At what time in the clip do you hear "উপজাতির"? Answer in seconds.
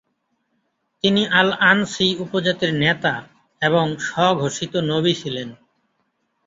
2.19-2.71